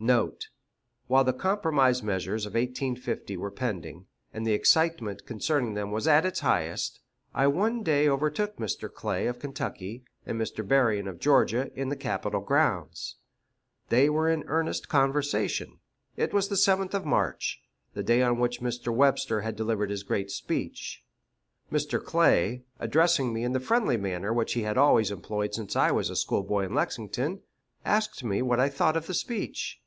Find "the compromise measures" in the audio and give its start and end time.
1.24-2.46